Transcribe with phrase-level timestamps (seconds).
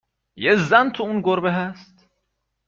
[0.35, 2.07] یه زن تو اون گربه هست؟